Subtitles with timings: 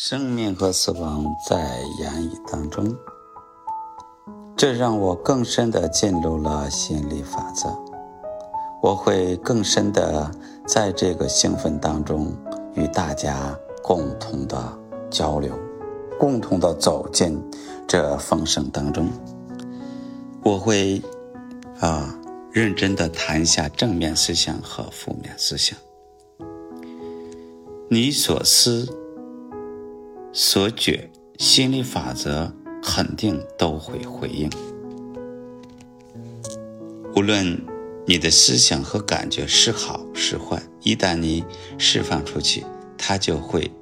[0.00, 2.96] 生命和死亡在言语当中，
[4.56, 7.76] 这让我更深的进入了心理法则。
[8.80, 10.30] 我会更深的
[10.64, 12.32] 在这个兴奋当中
[12.74, 14.78] 与大家共同的
[15.10, 15.52] 交流，
[16.16, 17.36] 共同的走进
[17.88, 19.08] 这丰盛当中。
[20.44, 21.02] 我会
[21.80, 22.16] 啊
[22.52, 25.76] 认真的谈一下正面思想和负面思想。
[27.90, 28.88] 你所思。
[30.40, 31.10] 所觉
[31.40, 34.48] 心理法则肯定都会回应。
[37.16, 37.60] 无论
[38.06, 41.44] 你的思想和感觉是好是坏，一旦你
[41.76, 42.64] 释放出去，
[42.96, 43.72] 它就会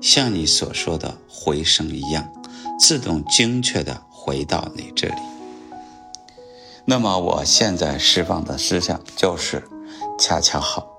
[0.00, 2.32] 像你所说的回声一样，
[2.80, 5.14] 自动精确的回到你这里。
[6.84, 9.62] 那么我现在释放的思想就是
[10.18, 10.91] 恰恰好。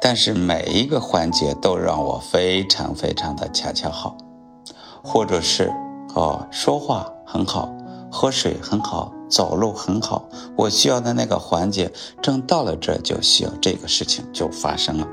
[0.00, 4.16] 但是每一个环节都让我非常非常的恰恰好，
[5.02, 5.70] 或者是
[6.14, 7.74] 哦说话很好，
[8.10, 10.28] 喝水很好，走路很好。
[10.56, 11.90] 我需要的那个环节
[12.22, 15.08] 正到了这就需要这个事情就发生了。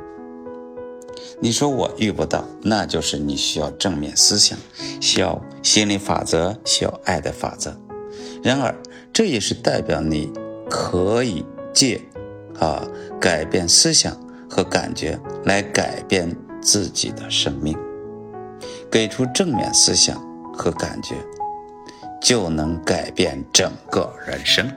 [1.40, 4.58] 你说我遇不到，那就是你需要正面思想，
[5.00, 7.76] 需要心理法则，需要爱的法则。
[8.44, 8.76] 然而
[9.12, 10.32] 这也是代表你
[10.70, 12.00] 可以借
[12.60, 12.88] 啊
[13.20, 14.16] 改变思想。
[14.52, 17.78] 和感觉来改变自己的生命，
[18.92, 20.22] 给出正面思想
[20.54, 21.16] 和感觉，
[22.22, 24.70] 就能改变整个人生。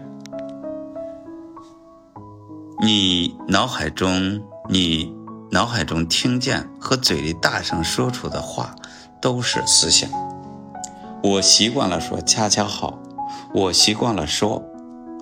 [2.81, 5.13] 你脑海中，你
[5.51, 8.77] 脑海中听见和嘴里大声说出的话，
[9.21, 10.09] 都是思想。
[11.21, 12.97] 我习惯了说恰恰好，
[13.53, 14.63] 我习惯了说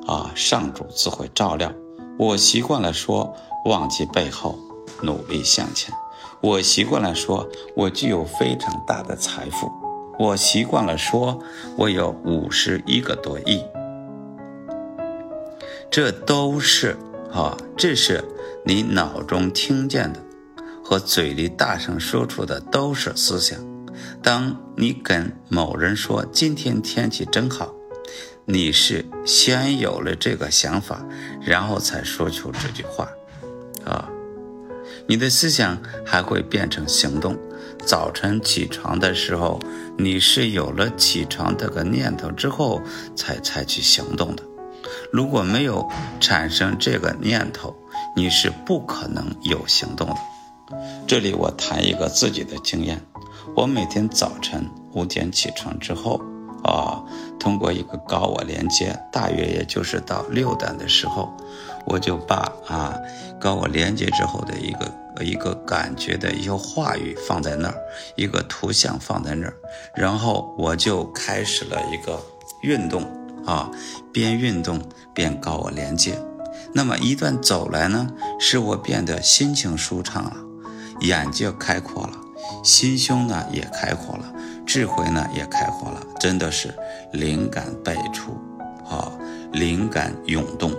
[0.06, 1.72] 啊上主自会照料，
[2.18, 3.34] 我习惯了说。
[3.64, 4.58] 忘记背后，
[5.02, 5.94] 努力向前。
[6.40, 9.70] 我习惯了说，我具有非常大的财富。
[10.18, 11.40] 我习惯了说，
[11.76, 13.62] 我有五十一个多亿。
[15.92, 16.98] 这都是
[17.32, 18.24] 啊，这是
[18.66, 20.18] 你脑中听见的
[20.82, 23.56] 和嘴里大声说出的都是思想。
[24.20, 27.72] 当你跟某人说今天天气真好，
[28.44, 31.04] 你是先有了这个想法，
[31.40, 33.08] 然后才说出这句话。
[33.84, 34.08] 啊，
[35.06, 37.36] 你的思想还会变成行动。
[37.84, 39.60] 早晨起床的时候，
[39.98, 42.80] 你是有了起床这个念头之后
[43.16, 44.42] 才采取行动的。
[45.12, 45.88] 如果没有
[46.20, 47.76] 产生这个念头，
[48.16, 50.16] 你是不可能有行动的。
[51.06, 53.00] 这里我谈一个自己的经验：
[53.56, 56.22] 我每天早晨五点起床之后，
[56.64, 57.02] 啊，
[57.38, 61.32] 通过一个高我连接，大约也就是到六点的时候。
[61.84, 62.96] 我就把啊，
[63.40, 67.74] 高我连接之后的一个一个感觉的一些话语放在那儿，
[68.14, 69.54] 一个图像放在那儿，
[69.96, 72.20] 然后我就开始了一个
[72.62, 73.02] 运动
[73.44, 73.68] 啊，
[74.12, 74.80] 边运动
[75.12, 76.16] 边高我连接。
[76.72, 78.08] 那么一段走来呢，
[78.38, 80.36] 使我变得心情舒畅了，
[81.00, 82.12] 眼界开阔了，
[82.62, 84.32] 心胸呢也开阔了，
[84.66, 86.74] 智慧呢也开花了，真的是
[87.12, 88.32] 灵感百出
[88.88, 89.12] 啊，
[89.52, 90.72] 灵感涌动。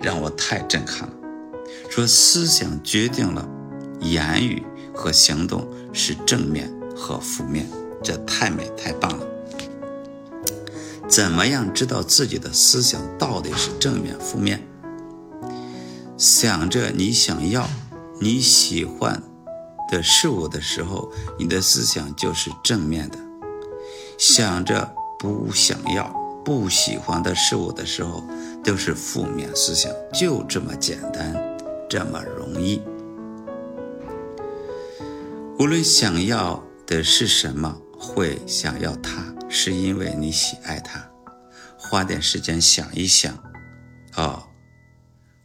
[0.00, 1.14] 让我太震撼了。
[1.90, 3.44] 说思想决定了
[3.98, 4.64] 言语
[4.94, 7.66] 和行动是正面和负面，
[8.00, 9.26] 这太美太棒了。
[11.08, 14.62] 怎么样知道自己的思想到底是正面负面？
[16.16, 17.68] 想着你想要、
[18.20, 19.20] 你喜欢
[19.88, 23.18] 的事物的时候，你的思想就是正面的；
[24.18, 26.12] 想着不想要、
[26.44, 28.22] 不喜欢的事物的时候，
[28.62, 31.34] 都是负面思想，就这么简单，
[31.88, 32.80] 这么容易。
[35.58, 41.04] 无论想要的是什么，会想要它，是因为你喜爱它。
[41.76, 43.36] 花点时间想一想，
[44.14, 44.46] 啊，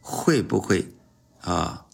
[0.01, 0.93] 会不会
[1.41, 1.85] 啊，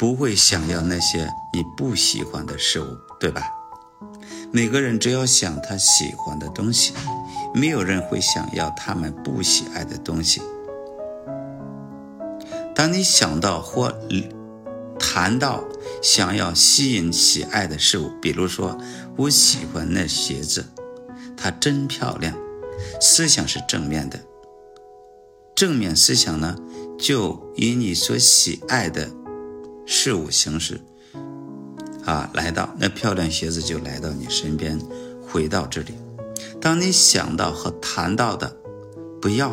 [0.00, 3.42] 不会想要那些你不喜欢的事物，对吧？
[4.50, 6.94] 每个人只要想他喜欢的东西。
[7.52, 10.40] 没有人会想要他们不喜爱的东西。
[12.74, 13.94] 当你想到或
[14.98, 15.62] 谈到
[16.00, 18.78] 想要吸引喜爱的事物，比如说
[19.18, 20.64] 我喜欢那鞋子，
[21.36, 22.34] 它真漂亮，
[23.02, 24.18] 思想是正面的。
[25.54, 26.56] 正面思想呢，
[26.98, 29.10] 就以你所喜爱的
[29.92, 30.80] 事物形式
[32.04, 34.78] 啊来到，那漂亮鞋子就来到你身边，
[35.20, 35.94] 回到这里。
[36.60, 38.56] 当你想到和谈到的
[39.20, 39.50] 不要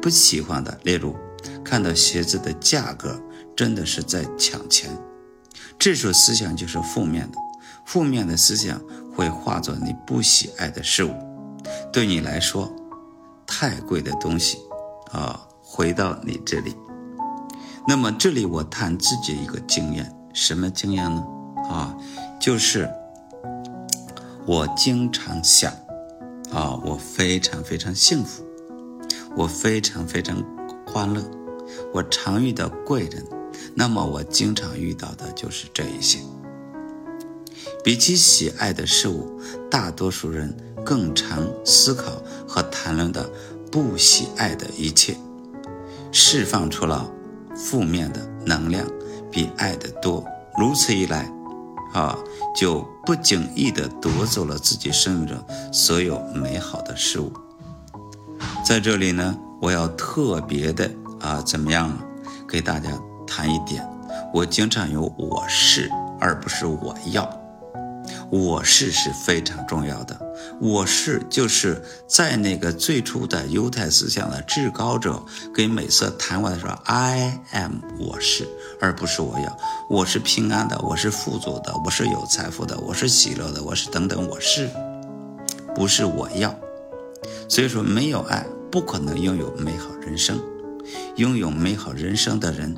[0.00, 1.16] 不喜欢的，例如
[1.64, 3.20] 看到鞋子的价格
[3.56, 4.96] 真的是在抢钱，
[5.76, 7.36] 这种思想就是负面的。
[7.84, 8.80] 负面的思想
[9.12, 11.12] 会化作你不喜爱的事物，
[11.92, 12.72] 对你来说
[13.44, 14.58] 太贵的东西
[15.10, 16.76] 啊，回到你这里。
[17.90, 21.26] 那么这里我谈自己一个经验，什么经验呢？
[21.68, 21.92] 啊，
[22.40, 22.88] 就是
[24.46, 25.72] 我经常想，
[26.52, 28.44] 啊，我非常非常幸福，
[29.36, 30.40] 我非常非常
[30.86, 31.20] 欢乐，
[31.92, 33.26] 我常遇到贵人，
[33.74, 36.20] 那么我经常遇到的就是这一些。
[37.82, 43.28] 比起喜爱的事物，大多数人更常思考和谈论的
[43.68, 45.16] 不喜爱的一切，
[46.12, 47.10] 释放出了
[47.64, 48.86] 负面的能量，
[49.30, 50.24] 比爱的多。
[50.58, 51.30] 如此一来，
[51.92, 52.16] 啊，
[52.56, 55.36] 就不经意地夺走了自己生命中
[55.72, 57.32] 所有美好的事物。
[58.64, 60.90] 在这里呢，我要特别的
[61.20, 61.96] 啊，怎么样，
[62.48, 62.90] 给大家
[63.26, 63.86] 谈一点，
[64.32, 67.28] 我经常有我是，而不是我要。
[68.30, 70.18] 我是是非常重要的。
[70.60, 75.20] 我是就是在那个最初的犹太思想的至高者
[75.52, 78.48] 跟美色谈话的时候，I am 我是，
[78.80, 79.58] 而不是我要。
[79.88, 84.70] 我是平安的，我是富足的，我是有财富的，我是喜乐的，我是等等，我是，
[85.74, 86.54] 不是我要。
[87.48, 90.40] 所以说，没有爱，不可能拥有美好人生。
[91.16, 92.76] 拥有美好人生的人，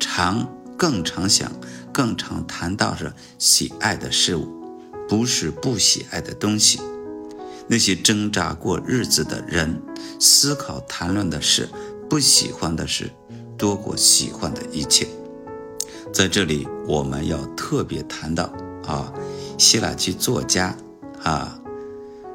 [0.00, 1.52] 常更常想，
[1.92, 4.65] 更常谈到是喜爱的事物。
[5.08, 6.80] 不是不喜爱的东西，
[7.68, 9.80] 那些挣扎过日子的人，
[10.18, 11.68] 思考谈论的是
[12.08, 13.10] 不喜欢的事，
[13.56, 15.06] 多过喜欢的一切。
[16.12, 18.52] 在这里，我们要特别谈到
[18.86, 19.12] 啊，
[19.58, 20.76] 希腊籍作家
[21.22, 21.60] 啊，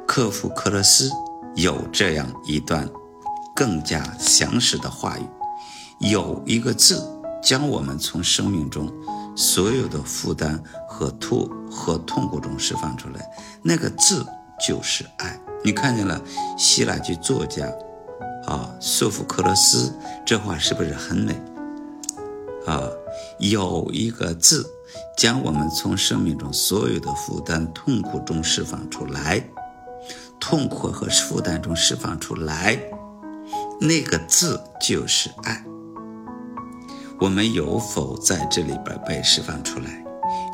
[0.08, 1.10] 克夫克勒斯
[1.56, 2.90] 有这样一段
[3.56, 5.24] 更加详实的话语：
[6.00, 7.02] 有一个字，
[7.44, 8.92] 将我们从生命中
[9.36, 10.64] 所有的负担。
[10.94, 11.50] 和痛
[11.82, 13.28] 和痛苦中释放出来，
[13.64, 14.24] 那个字
[14.68, 15.40] 就是爱。
[15.64, 16.22] 你看见了
[16.56, 17.66] 希腊剧作家
[18.46, 19.92] 啊，索福克勒斯
[20.24, 21.34] 这话是不是很美
[22.68, 22.88] 啊？
[23.40, 24.64] 有一个字
[25.18, 29.44] 将我们从生命中所有的负担、痛苦中释放出来，
[30.40, 32.80] 痛苦和负担中释放出来，
[33.80, 35.64] 那个字就是爱。
[37.20, 40.04] 我们有否在这里边被释放出来？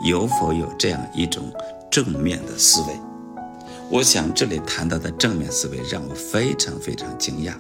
[0.04, 1.52] 有否有这样一种
[1.90, 3.00] 正面的思维？
[3.90, 7.54] 我想这里谈到的正面思维让我非常非常惊讶。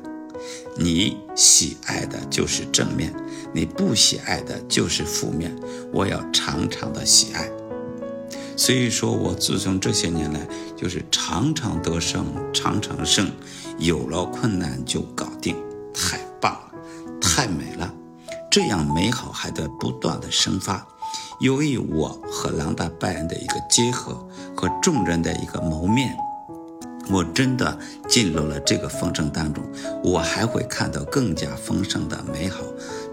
[0.77, 3.13] 你喜爱的就是正面，
[3.53, 5.55] 你不喜爱的就是负面。
[5.91, 7.49] 我要常常的喜爱。
[8.55, 10.39] 所以说我自从这些年来
[10.75, 13.31] 就是常常得胜，常常胜，
[13.79, 15.55] 有了困难就搞定，
[15.93, 16.71] 太棒了，
[17.21, 17.93] 太美了，
[18.51, 20.85] 这样美好还在不断的生发。
[21.39, 26.17] 由于我和朗达拜恩的一个结合，和众人的一个谋面，
[27.11, 29.63] 我真的进入了这个丰盛当中。
[30.03, 32.63] 我还会看到更加丰盛的美好，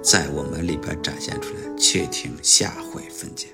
[0.02, 1.60] 在我们里边展现出来。
[1.76, 3.53] 且听下回分解。